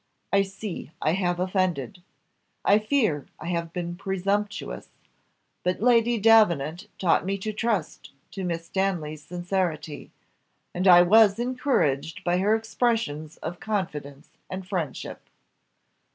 I 0.33 0.41
see 0.41 0.89
I 0.99 1.11
have 1.11 1.39
offended. 1.39 2.01
I 2.65 2.79
fear 2.79 3.27
I 3.39 3.49
have 3.49 3.71
been 3.71 3.95
presumptuous, 3.95 4.89
but 5.61 5.79
Lady 5.79 6.17
Davenant 6.17 6.87
taught 6.97 7.23
me 7.23 7.37
to 7.37 7.53
trust 7.53 8.09
to 8.31 8.43
Miss 8.43 8.65
Stanley's 8.65 9.21
sincerity, 9.23 10.09
and 10.73 10.87
I 10.87 11.03
was 11.03 11.37
encouraged 11.37 12.23
by 12.23 12.39
her 12.39 12.55
expressions 12.55 13.37
of 13.43 13.59
confidence 13.59 14.29
and 14.49 14.67
friendship." 14.67 15.21